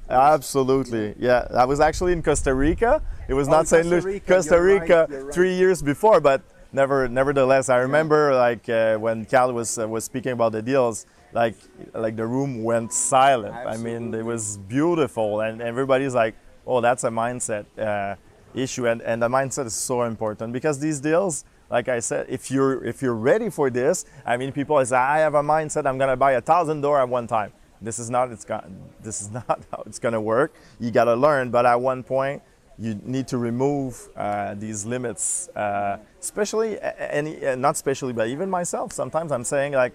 Absolutely, 0.10 1.16
yeah. 1.20 1.48
I 1.54 1.66
was 1.66 1.80
actually 1.80 2.14
in 2.14 2.24
Costa 2.24 2.54
Rica. 2.54 3.02
It 3.28 3.34
was 3.34 3.48
Oh, 3.48 3.52
not 3.52 3.68
St. 3.68 3.84
Costa 3.84 4.08
Rica, 4.08 4.34
Costa 4.34 4.56
you're 4.56 4.64
right, 4.64 4.82
Rica, 4.82 5.08
right. 5.10 5.34
three 5.34 5.54
years 5.54 5.82
before. 5.82 6.20
But 6.22 6.42
never, 6.72 7.08
nevertheless, 7.08 7.70
I 7.70 7.78
remember 7.78 8.34
like 8.34 8.68
uh, 8.70 8.98
when 8.98 9.26
Cal 9.26 9.52
was 9.54 9.78
uh, 9.78 9.88
was 9.88 10.06
speaking 10.06 10.32
about 10.32 10.54
the 10.54 10.62
deals, 10.62 11.06
like 11.34 11.56
like 11.94 12.16
the 12.16 12.26
room 12.26 12.64
went 12.64 12.94
silent. 12.94 13.54
I 13.54 13.78
mean, 13.78 14.14
it 14.14 14.24
was 14.26 14.58
beautiful, 14.58 15.42
and 15.42 15.62
everybody's 15.62 16.16
like, 16.16 16.36
"Oh, 16.66 16.80
that's 16.82 17.04
a 17.04 17.10
mindset 17.10 17.66
uh, 17.78 18.16
issue," 18.54 18.88
and 18.88 19.02
and 19.02 19.22
the 19.22 19.28
mindset 19.30 19.66
is 19.66 19.74
so 19.74 20.04
important 20.04 20.54
because 20.54 20.80
these 20.80 21.00
deals. 21.00 21.44
Like 21.70 21.90
I 21.90 22.00
said, 22.00 22.28
if 22.30 22.50
you're 22.50 22.82
if 22.86 23.02
you're 23.02 23.14
ready 23.14 23.50
for 23.50 23.70
this, 23.70 24.06
I 24.26 24.38
mean, 24.38 24.54
people 24.54 24.80
say, 24.86 24.96
"I 24.96 25.18
have 25.20 25.36
a 25.36 25.44
mindset. 25.44 25.86
I'm 25.86 25.98
gonna 25.98 26.16
buy 26.16 26.32
a 26.32 26.42
thousand 26.42 26.80
door 26.80 26.98
at 26.98 27.10
one 27.10 27.28
time." 27.28 27.52
This 27.82 28.00
is 28.00 28.10
not 28.10 28.32
it's 28.32 28.46
got, 28.46 28.70
this 29.02 29.22
is 29.22 29.32
not 29.40 29.62
how 29.72 29.84
it's 29.86 30.00
gonna 30.00 30.22
work. 30.22 30.54
You 30.80 30.92
gotta 30.92 31.16
learn, 31.16 31.52
but 31.52 31.66
at 31.66 31.80
one 31.80 32.04
point, 32.04 32.42
you 32.80 33.00
need 33.04 33.28
to 33.30 33.38
remove 33.38 34.10
uh, 34.16 34.54
these 34.54 34.86
limits, 34.86 35.50
uh, 35.56 35.98
especially 36.20 36.80
any, 36.82 37.44
uh, 37.46 37.56
not 37.56 37.76
especially, 37.76 38.14
but 38.14 38.28
even 38.28 38.50
myself. 38.50 38.92
Sometimes 38.92 39.32
I'm 39.32 39.44
saying 39.44 39.74
like, 39.74 39.94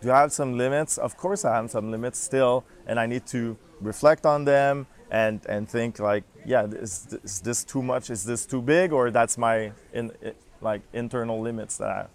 do 0.00 0.10
I 0.10 0.20
have 0.20 0.32
some 0.32 0.56
limits? 0.56 0.96
Of 0.96 1.16
course, 1.16 1.44
I 1.44 1.56
have 1.56 1.70
some 1.70 1.90
limits 1.90 2.18
still, 2.18 2.64
and 2.86 2.98
I 2.98 3.06
need 3.06 3.26
to 3.28 3.56
reflect 3.80 4.26
on 4.26 4.44
them 4.44 4.86
and 5.10 5.40
and 5.46 5.68
think 5.68 5.98
like, 5.98 6.24
yeah, 6.46 6.66
is, 6.66 7.18
is 7.24 7.40
this 7.40 7.64
too 7.64 7.82
much? 7.82 8.10
Is 8.10 8.24
this 8.24 8.46
too 8.46 8.62
big? 8.62 8.92
Or 8.92 9.10
that's 9.10 9.36
my 9.36 9.72
in, 9.92 10.12
like 10.60 10.82
internal 10.92 11.40
limits 11.40 11.78
that 11.78 11.88
I, 11.88 12.06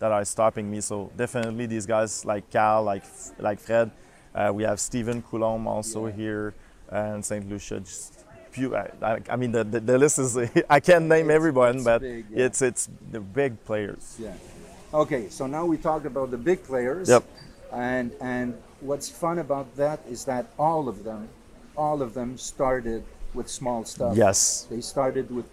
that 0.00 0.12
are 0.12 0.24
stopping 0.24 0.70
me. 0.70 0.80
So 0.80 1.10
definitely 1.16 1.66
these 1.66 1.86
guys 1.86 2.24
like 2.24 2.50
Cal, 2.50 2.82
like 2.82 3.04
like 3.38 3.60
Fred. 3.60 3.90
Uh, 4.34 4.50
we 4.54 4.62
have 4.62 4.78
Stephen 4.78 5.22
Coulombe 5.22 5.66
also 5.66 6.06
yeah. 6.06 6.12
here 6.12 6.54
and 6.88 7.24
Saint 7.24 7.48
Lucia. 7.48 7.80
Just 7.80 8.24
I, 8.58 9.18
I, 9.28 9.36
mean 9.36 9.52
the, 9.52 9.62
the, 9.64 9.80
the, 9.80 9.98
list 9.98 10.18
is 10.18 10.36
I 10.70 10.80
can't 10.80 11.04
name 11.04 11.30
it's, 11.30 11.36
everyone, 11.36 11.76
it's 11.76 11.84
but 11.84 12.00
big, 12.00 12.26
yeah. 12.30 12.46
it's 12.46 12.62
it's 12.62 12.88
the 13.10 13.20
big 13.20 13.62
players. 13.64 14.16
Yeah. 14.18 14.34
Okay, 14.92 15.28
so 15.28 15.46
now 15.46 15.64
we 15.64 15.76
talked 15.76 16.06
about 16.06 16.30
the 16.30 16.38
big 16.38 16.64
players. 16.64 17.08
Yep. 17.08 17.24
And 17.72 18.12
and 18.20 18.54
what's 18.80 19.08
fun 19.08 19.38
about 19.38 19.76
that 19.76 20.00
is 20.08 20.24
that 20.24 20.46
all 20.58 20.88
of 20.88 21.04
them, 21.04 21.28
all 21.76 22.02
of 22.02 22.14
them 22.14 22.36
started 22.36 23.04
with 23.34 23.48
small 23.48 23.84
stuff. 23.84 24.16
Yes. 24.16 24.66
They 24.68 24.80
started 24.80 25.30
with 25.30 25.46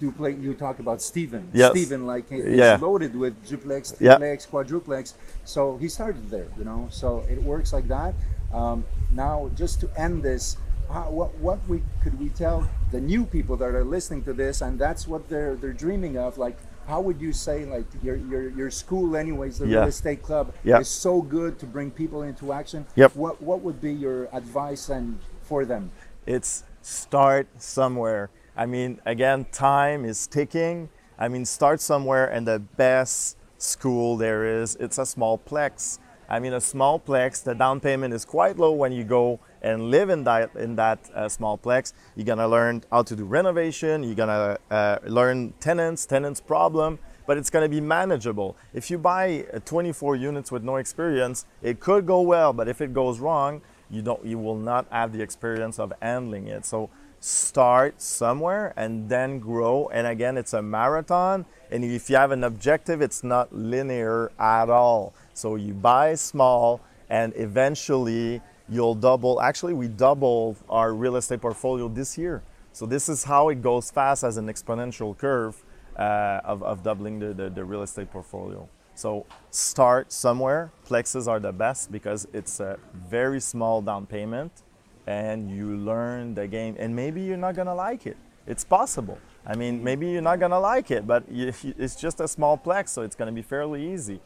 duplex. 0.00 0.38
You 0.40 0.54
talk 0.54 0.78
about 0.78 1.00
Stephen. 1.02 1.48
Yes. 1.52 1.70
Steven, 1.70 2.06
like 2.06 2.28
he's 2.28 2.44
Yeah. 2.44 2.78
loaded 2.80 3.14
with 3.16 3.34
duplex, 3.46 3.94
Yeah. 4.00 4.16
triplex, 4.16 4.46
quadruplex. 4.46 5.14
So 5.44 5.76
he 5.78 5.88
started 5.88 6.30
there, 6.30 6.46
you 6.58 6.64
know. 6.64 6.88
So 6.90 7.24
it 7.28 7.42
works 7.42 7.72
like 7.72 7.88
that. 7.88 8.14
Um, 8.52 8.84
now, 9.12 9.50
just 9.54 9.80
to 9.80 9.88
end 9.96 10.22
this, 10.22 10.56
how, 10.90 11.10
what 11.10 11.34
what 11.38 11.58
we 11.68 11.82
could 12.02 12.18
we 12.20 12.28
tell 12.28 12.68
the 12.92 13.00
new 13.00 13.24
people 13.24 13.56
that 13.56 13.74
are 13.74 13.84
listening 13.84 14.22
to 14.24 14.32
this, 14.32 14.60
and 14.60 14.78
that's 14.78 15.08
what 15.08 15.28
they're 15.28 15.54
they're 15.56 15.72
dreaming 15.72 16.16
of, 16.18 16.38
like. 16.38 16.56
How 16.86 17.00
would 17.00 17.18
you 17.18 17.32
say, 17.32 17.64
like 17.64 17.86
your 18.02 18.16
your, 18.16 18.50
your 18.50 18.70
school, 18.70 19.16
anyways, 19.16 19.56
the 19.58 19.66
Yeah. 19.66 19.78
real 19.78 19.88
estate 19.88 20.22
club 20.22 20.52
Yeah. 20.64 20.80
is 20.80 20.88
so 20.88 21.22
good 21.22 21.58
to 21.60 21.64
bring 21.66 21.90
people 21.90 22.20
into 22.20 22.52
action? 22.52 22.84
Yep. 22.94 23.16
What 23.16 23.40
what 23.40 23.62
would 23.62 23.80
be 23.80 23.90
your 23.90 24.28
advice 24.34 24.90
and 24.90 25.18
for 25.40 25.64
them? 25.64 25.90
it's 26.26 26.62
start 26.82 27.46
somewhere. 27.58 28.28
I 28.56 28.66
mean, 28.66 29.00
again, 29.04 29.46
time 29.50 30.04
is 30.04 30.26
ticking. 30.28 30.88
I 31.18 31.28
mean, 31.28 31.44
start 31.44 31.80
somewhere, 31.80 32.26
and 32.26 32.46
the 32.46 32.60
best 32.60 33.36
school 33.58 34.16
there 34.16 34.60
is, 34.60 34.76
it's 34.76 34.98
a 34.98 35.06
small 35.06 35.38
plex. 35.38 35.98
I 36.28 36.38
mean, 36.38 36.52
a 36.52 36.60
small 36.60 37.00
plex, 37.00 37.42
the 37.42 37.54
down 37.54 37.80
payment 37.80 38.14
is 38.14 38.24
quite 38.24 38.56
low 38.56 38.72
when 38.72 38.92
you 38.92 39.04
go 39.04 39.40
and 39.60 39.90
live 39.90 40.08
in 40.08 40.24
that 40.24 40.54
in 40.56 40.76
that 40.76 40.98
uh, 41.14 41.28
small 41.28 41.58
plex. 41.58 41.92
You're 42.16 42.26
gonna 42.26 42.48
learn 42.48 42.82
how 42.90 43.02
to 43.02 43.16
do 43.16 43.24
renovation. 43.24 44.02
You're 44.02 44.14
gonna 44.14 44.58
uh, 44.70 44.98
learn 45.04 45.52
tenants, 45.60 46.06
tenants 46.06 46.40
problem, 46.40 46.98
but 47.26 47.36
it's 47.36 47.50
gonna 47.50 47.68
be 47.68 47.80
manageable. 47.80 48.56
If 48.72 48.90
you 48.90 48.98
buy 48.98 49.46
uh, 49.52 49.58
24 49.64 50.16
units 50.16 50.50
with 50.50 50.62
no 50.62 50.76
experience, 50.76 51.44
it 51.62 51.80
could 51.80 52.06
go 52.06 52.20
well, 52.20 52.52
but 52.52 52.68
if 52.68 52.80
it 52.80 52.94
goes 52.94 53.20
wrong, 53.20 53.60
you 53.90 54.00
don't 54.00 54.24
you 54.24 54.38
will 54.38 54.56
not 54.56 54.86
have 54.90 55.12
the 55.12 55.22
experience 55.22 55.78
of 55.78 55.92
handling 56.00 56.48
it 56.48 56.64
so 56.64 56.88
start 57.24 58.02
somewhere 58.02 58.74
and 58.76 59.08
then 59.08 59.38
grow. 59.38 59.88
And 59.88 60.06
again 60.06 60.36
it's 60.36 60.52
a 60.52 60.60
marathon. 60.60 61.46
And 61.70 61.82
if 61.82 62.10
you 62.10 62.16
have 62.16 62.32
an 62.32 62.44
objective 62.44 63.00
it's 63.00 63.24
not 63.24 63.50
linear 63.50 64.30
at 64.38 64.68
all. 64.68 65.14
So 65.32 65.56
you 65.56 65.72
buy 65.72 66.16
small 66.16 66.82
and 67.08 67.32
eventually 67.36 68.42
you'll 68.68 68.94
double. 68.94 69.40
Actually 69.40 69.72
we 69.72 69.88
doubled 69.88 70.58
our 70.68 70.92
real 70.92 71.16
estate 71.16 71.40
portfolio 71.40 71.88
this 71.88 72.18
year. 72.18 72.42
So 72.72 72.84
this 72.84 73.08
is 73.08 73.24
how 73.24 73.48
it 73.48 73.62
goes 73.62 73.90
fast 73.90 74.22
as 74.22 74.36
an 74.36 74.48
exponential 74.48 75.16
curve 75.16 75.64
uh, 75.96 76.40
of, 76.44 76.62
of 76.62 76.82
doubling 76.82 77.20
the, 77.20 77.32
the, 77.32 77.48
the 77.48 77.64
real 77.64 77.82
estate 77.82 78.10
portfolio. 78.10 78.68
So 78.94 79.24
start 79.50 80.12
somewhere. 80.12 80.72
Plexes 80.86 81.26
are 81.26 81.40
the 81.40 81.52
best 81.52 81.90
because 81.90 82.28
it's 82.34 82.60
a 82.60 82.78
very 82.92 83.40
small 83.40 83.80
down 83.80 84.04
payment 84.04 84.63
and 85.06 85.50
you 85.50 85.76
learn 85.76 86.34
the 86.34 86.46
game 86.46 86.76
and 86.78 86.94
maybe 86.94 87.20
you're 87.22 87.36
not 87.36 87.54
to 87.66 87.74
like 87.74 88.06
it. 88.06 88.16
It's 88.46 88.64
possible. 88.64 89.18
I 89.46 89.56
mean, 89.56 89.82
maybe 89.82 90.08
you're 90.08 90.22
not 90.22 90.40
to 90.50 90.58
like 90.58 90.90
it, 90.90 91.06
but 91.06 91.30
you, 91.30 91.52
it's 91.78 91.96
just 91.96 92.20
a 92.20 92.28
small 92.28 92.56
plex, 92.58 92.88
so 92.88 93.02
it's 93.02 93.14
to 93.28 93.34
be 93.34 93.42
fairly 93.42 93.92
easy. 93.92 94.20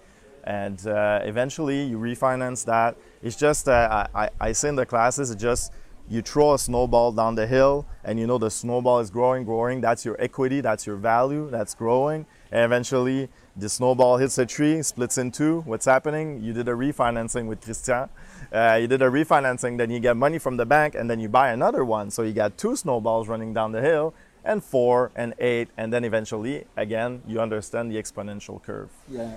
And 0.44 0.84
uh, 0.86 1.20
eventually 1.24 1.82
you 1.82 1.98
refinance 1.98 2.64
that. 2.66 2.96
It's 3.22 3.36
just, 3.36 3.68
uh, 3.68 4.06
I, 4.14 4.30
I 4.40 4.52
say 4.52 4.70
in 4.70 4.76
the 4.76 4.86
classes, 4.86 5.30
it's 5.30 5.42
just 5.42 5.72
you 6.10 6.22
throw 6.22 6.54
a 6.54 6.58
snowball 6.58 7.12
down 7.12 7.34
the 7.34 7.46
hill 7.46 7.86
and 8.04 8.18
you 8.18 8.26
know 8.26 8.38
the 8.38 8.50
snowball 8.50 9.00
is 9.00 9.10
growing, 9.10 9.44
growing. 9.44 9.80
That's 9.80 10.04
your 10.04 10.20
equity, 10.20 10.60
that's 10.60 10.86
your 10.86 10.96
value, 10.96 11.50
that's 11.50 11.74
growing. 11.74 12.26
And 12.50 12.64
eventually 12.64 13.28
the 13.56 13.68
snowball 13.68 14.16
hits 14.16 14.38
a 14.38 14.46
tree, 14.46 14.82
splits 14.82 15.18
in 15.18 15.30
two. 15.32 15.60
What's 15.62 15.84
happening? 15.84 16.42
You 16.42 16.52
did 16.52 16.68
a 16.68 16.72
refinancing 16.72 17.46
with 17.46 17.60
Christian. 17.60 18.08
Uh, 18.52 18.78
you 18.80 18.86
did 18.86 19.02
a 19.02 19.10
refinancing, 19.10 19.76
then 19.76 19.90
you 19.90 20.00
get 20.00 20.16
money 20.16 20.38
from 20.38 20.56
the 20.56 20.64
bank, 20.64 20.94
and 20.94 21.10
then 21.10 21.20
you 21.20 21.28
buy 21.28 21.50
another 21.50 21.84
one. 21.84 22.10
So 22.10 22.22
you 22.22 22.32
got 22.32 22.56
two 22.56 22.76
snowballs 22.76 23.28
running 23.28 23.52
down 23.52 23.72
the 23.72 23.82
hill, 23.82 24.14
and 24.44 24.64
four, 24.64 25.10
and 25.14 25.34
eight, 25.38 25.68
and 25.76 25.92
then 25.92 26.04
eventually, 26.04 26.64
again, 26.76 27.22
you 27.26 27.40
understand 27.40 27.90
the 27.90 27.96
exponential 27.96 28.62
curve. 28.62 28.88
Yeah. 29.08 29.36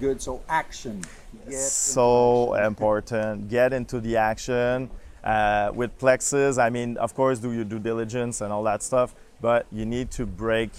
Good. 0.00 0.22
So 0.22 0.42
action. 0.48 1.02
So 1.50 2.54
important. 2.54 3.48
Get 3.48 3.72
into 3.72 4.00
the 4.00 4.16
action. 4.16 4.90
Uh, 5.26 5.72
with 5.74 5.98
plexes, 5.98 6.56
I 6.56 6.70
mean, 6.70 6.96
of 6.98 7.12
course, 7.16 7.40
do 7.40 7.50
your 7.52 7.64
due 7.64 7.80
diligence 7.80 8.40
and 8.40 8.52
all 8.52 8.62
that 8.62 8.80
stuff, 8.80 9.12
but 9.40 9.66
you 9.72 9.84
need 9.84 10.12
to 10.12 10.24
break 10.24 10.70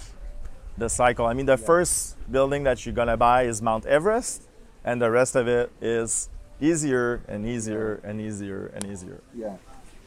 the 0.78 0.88
cycle. 0.88 1.26
I 1.26 1.34
mean, 1.34 1.44
the 1.44 1.58
Yeah. 1.60 1.66
first 1.72 2.16
building 2.32 2.62
that 2.64 2.86
you're 2.86 2.94
gonna 2.94 3.18
buy 3.18 3.42
is 3.42 3.60
Mount 3.60 3.84
Everest, 3.84 4.48
and 4.84 5.02
the 5.02 5.10
rest 5.10 5.36
of 5.36 5.48
it 5.48 5.70
is 5.82 6.30
easier 6.62 7.20
and 7.28 7.44
easier 7.46 8.00
and 8.02 8.22
easier 8.22 8.70
and 8.74 8.86
easier. 8.86 9.20
Yeah. 9.34 9.56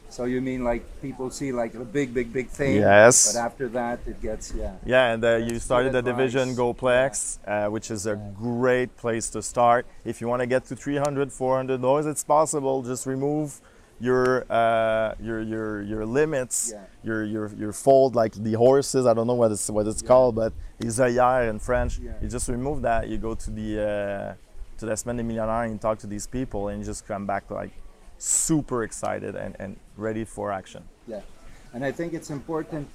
So 0.08 0.24
you 0.24 0.40
mean 0.42 0.62
like 0.64 0.82
people 1.00 1.30
see 1.30 1.52
like 1.52 1.74
a 1.74 1.84
big, 1.84 2.12
big, 2.12 2.32
big 2.32 2.48
thing. 2.48 2.76
Yes. 2.76 3.32
But 3.32 3.38
after 3.48 3.68
that, 3.68 4.00
it 4.06 4.20
gets 4.20 4.52
yeah. 4.52 4.72
Yeah, 4.84 5.12
and 5.12 5.24
uh, 5.24 5.36
you 5.36 5.58
started 5.60 5.92
the 5.92 6.02
division. 6.02 6.54
GoPlex, 6.56 7.38
uh, 7.46 7.70
which 7.70 7.90
is 7.90 8.06
a 8.06 8.16
great 8.16 8.94
place 8.96 9.30
to 9.30 9.40
start. 9.40 9.86
If 10.04 10.20
you 10.20 10.26
want 10.28 10.40
to 10.40 10.46
get 10.46 10.64
to 10.66 10.76
300, 10.76 11.32
400 11.32 11.80
doors, 11.80 12.06
it's 12.06 12.24
possible. 12.24 12.82
Just 12.82 13.06
remove 13.06 13.60
your 14.02 14.44
uh, 14.50 15.14
your 15.20 15.40
your 15.40 15.82
your 15.82 16.04
limits, 16.04 16.72
Yeah. 16.74 16.80
your 17.04 17.24
your 17.24 17.46
your 17.54 17.72
fold 17.72 18.16
like 18.16 18.32
the 18.34 18.54
horses. 18.54 19.06
I 19.06 19.14
don't 19.14 19.28
know 19.28 19.34
what 19.42 19.52
it's 19.52 19.70
what 19.70 19.86
it's 19.86 20.02
called, 20.02 20.34
but 20.34 20.52
it's 20.80 20.98
isaillère 20.98 21.48
in 21.48 21.58
French. 21.60 21.98
Yeah. 21.98 22.10
You 22.20 22.28
just 22.28 22.48
remove 22.48 22.82
that. 22.82 23.08
You 23.08 23.16
go 23.16 23.34
to 23.36 23.50
the 23.50 23.70
uh, 23.80 24.78
to 24.78 24.86
the 24.86 24.96
Semaine 24.96 25.18
des 25.18 25.22
Millionnaires 25.22 25.70
and 25.70 25.80
talk 25.80 25.98
to 26.00 26.08
these 26.08 26.26
people, 26.26 26.68
and 26.68 26.80
you 26.80 26.84
just 26.84 27.06
come 27.06 27.26
back 27.26 27.44
like 27.50 27.70
super 28.18 28.82
excited 28.82 29.36
and, 29.36 29.54
and 29.60 29.76
ready 29.96 30.24
for 30.24 30.50
action. 30.50 30.82
Yeah. 31.06 31.20
And 31.72 31.84
I 31.84 31.92
think 31.92 32.12
it's 32.12 32.30
important 32.30 32.88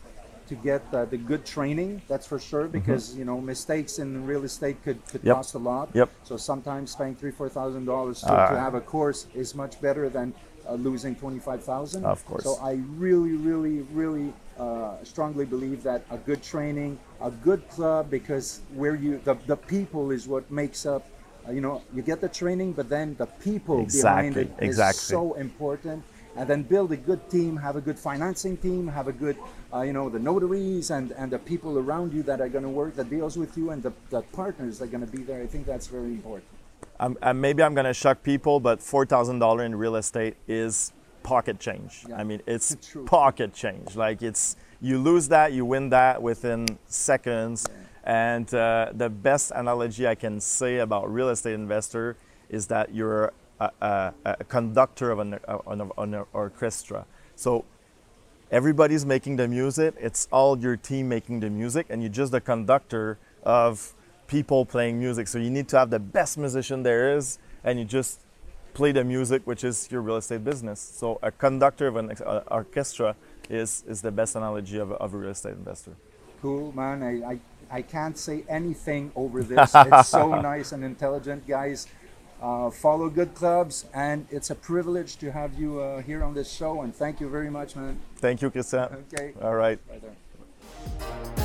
to 0.47 0.55
get 0.55 0.81
uh, 0.93 1.05
the 1.05 1.17
good 1.17 1.45
training. 1.45 2.01
That's 2.07 2.25
for 2.27 2.39
sure 2.39 2.67
because 2.67 3.15
you 3.15 3.25
know 3.25 3.39
mistakes 3.41 3.99
in 3.99 4.25
real 4.25 4.43
estate 4.43 4.77
could, 4.83 4.99
could 5.07 5.21
Mm-hmm. 5.21 5.27
Yep. 5.27 5.35
cost 5.35 5.53
a 5.55 5.57
lot. 5.59 5.89
Yep. 5.93 6.09
So 6.23 6.37
sometimes 6.37 6.95
paying 6.95 7.15
three 7.15 7.31
four 7.31 7.49
thousand 7.49 7.85
dollars 7.85 8.21
to 8.21 8.31
Ah. 8.31 8.55
have 8.55 8.75
a 8.75 8.81
course 8.81 9.27
is 9.35 9.55
much 9.55 9.79
better 9.81 10.09
than 10.09 10.33
uh, 10.67 10.73
losing 10.75 11.15
twenty 11.15 11.39
five 11.39 11.63
thousand. 11.63 12.05
Of 12.05 12.25
course. 12.25 12.43
So 12.43 12.57
I 12.61 12.73
really, 13.05 13.33
really, 13.49 13.77
really 13.93 14.33
uh, 14.59 14.95
strongly 15.03 15.45
believe 15.45 15.83
that 15.83 16.01
a 16.09 16.17
good 16.17 16.41
training, 16.43 16.99
a 17.21 17.31
good 17.31 17.61
club, 17.69 18.09
because 18.09 18.61
where 18.75 18.95
you 18.95 19.19
the, 19.23 19.35
the 19.47 19.57
people 19.57 20.11
is 20.11 20.27
what 20.27 20.43
makes 20.51 20.85
up. 20.85 21.03
Uh, 21.47 21.51
you 21.51 21.61
know, 21.61 21.81
you 21.95 22.01
get 22.01 22.19
the 22.19 22.27
training, 22.41 22.73
but 22.73 22.89
then 22.89 23.15
the 23.17 23.25
people 23.47 23.77
behind 23.85 24.35
Exactly, 24.35 24.67
it 24.67 24.69
is 24.69 24.99
so 24.99 25.33
important 25.47 26.03
and 26.37 26.49
then 26.49 26.63
build 26.63 26.91
a 26.91 26.97
good 26.97 27.29
team 27.29 27.57
have 27.57 27.75
a 27.75 27.81
good 27.81 27.99
financing 27.99 28.55
team 28.57 28.87
have 28.87 29.07
a 29.07 29.13
good 29.13 29.37
uh, 29.73 29.81
you 29.81 29.93
know 29.93 30.09
the 30.09 30.19
notaries 30.19 30.91
and 30.91 31.11
and 31.13 31.31
the 31.31 31.39
people 31.39 31.77
around 31.77 32.13
you 32.13 32.23
that 32.23 32.39
are 32.39 32.49
going 32.49 32.63
to 32.63 32.69
work 32.69 32.95
that 32.95 33.09
deals 33.09 33.37
with 33.37 33.57
you 33.57 33.71
and 33.71 33.83
the, 33.83 33.93
the 34.09 34.21
partners 34.33 34.79
that 34.79 34.85
are 34.85 34.93
going 34.95 35.05
to 35.05 35.11
be 35.11 35.23
there 35.23 35.41
i 35.41 35.47
think 35.47 35.65
that's 35.65 35.87
very 35.87 36.09
important 36.09 36.47
I'm, 36.99 37.17
and 37.21 37.41
maybe 37.41 37.63
I'm 37.63 37.75
gonna 37.75 37.93
shock 37.93 38.23
people, 38.23 38.59
but 38.59 38.81
four 38.81 39.05
thousand 39.05 39.39
dollar 39.39 39.63
in 39.63 39.75
real 39.75 39.95
estate 39.95 40.35
is 40.47 40.93
pocket 41.23 41.59
change. 41.59 42.05
Yeah. 42.07 42.17
I 42.17 42.23
mean, 42.23 42.41
it's 42.47 42.75
True. 42.91 43.05
pocket 43.05 43.53
change. 43.53 43.95
Like 43.95 44.21
it's 44.21 44.55
you 44.81 44.97
lose 44.97 45.27
that, 45.29 45.53
you 45.53 45.65
win 45.65 45.89
that 45.89 46.21
within 46.21 46.65
seconds. 46.87 47.67
And 48.03 48.51
uh, 48.53 48.93
the 48.93 49.09
best 49.09 49.51
analogy 49.53 50.07
I 50.07 50.15
can 50.15 50.39
say 50.39 50.77
about 50.77 51.11
real 51.11 51.29
estate 51.29 51.53
investor 51.53 52.15
is 52.49 52.67
that 52.67 52.95
you're 52.95 53.33
a, 53.59 53.71
a, 53.81 54.13
a 54.25 54.43
conductor 54.43 55.11
of 55.11 55.19
an, 55.19 55.33
of 55.45 55.91
an 55.97 56.25
orchestra. 56.33 57.05
So 57.35 57.65
everybody's 58.51 59.05
making 59.05 59.37
the 59.37 59.47
music. 59.47 59.95
It's 59.99 60.27
all 60.31 60.57
your 60.57 60.77
team 60.77 61.09
making 61.09 61.39
the 61.41 61.49
music, 61.49 61.87
and 61.89 62.01
you're 62.01 62.11
just 62.11 62.31
the 62.31 62.41
conductor 62.41 63.17
of 63.43 63.93
people 64.27 64.65
playing 64.65 64.99
music. 64.99 65.27
So 65.27 65.37
you 65.39 65.49
need 65.49 65.67
to 65.69 65.79
have 65.79 65.89
the 65.89 65.99
best 65.99 66.37
musician 66.37 66.83
there 66.83 67.15
is, 67.15 67.39
and 67.63 67.79
you 67.79 67.85
just 67.85 68.21
play 68.73 68.91
the 68.91 69.03
music, 69.03 69.41
which 69.45 69.63
is 69.63 69.87
your 69.91 70.01
real 70.01 70.17
estate 70.17 70.43
business. 70.43 70.79
So 70.79 71.19
a 71.23 71.31
conductor 71.31 71.87
of 71.87 71.95
an 71.95 72.11
orchestra 72.49 73.15
is 73.49 73.83
is 73.87 74.01
the 74.01 74.11
best 74.11 74.35
analogy 74.35 74.77
of, 74.77 74.91
a- 74.91 74.95
of 74.95 75.13
a 75.13 75.17
real 75.17 75.31
estate 75.31 75.53
investor. 75.53 75.93
Cool, 76.41 76.71
man. 76.75 77.01
I, 77.01 77.31
I, 77.33 77.39
I 77.77 77.81
can't 77.81 78.17
say 78.17 78.43
anything 78.47 79.11
over 79.15 79.41
this. 79.41 79.73
It's 79.75 80.07
so 80.07 80.35
nice 80.41 80.71
and 80.73 80.83
intelligent, 80.83 81.47
guys. 81.47 81.87
Uh, 82.41 82.69
follow 82.69 83.09
good 83.09 83.33
clubs, 83.33 83.85
and 83.93 84.27
it's 84.29 84.51
a 84.51 84.55
privilege 84.55 85.17
to 85.17 85.31
have 85.31 85.57
you 85.59 85.79
uh, 85.79 86.01
here 86.01 86.23
on 86.23 86.33
this 86.33 86.51
show. 86.51 86.81
And 86.81 86.95
thank 86.95 87.19
you 87.19 87.29
very 87.29 87.49
much, 87.49 87.75
man. 87.75 87.99
Thank 88.17 88.41
you, 88.41 88.51
Christian. 88.51 88.79
Okay, 89.13 89.33
All 89.41 89.55
right. 89.55 89.79
right 89.89 90.01
there. 90.01 91.36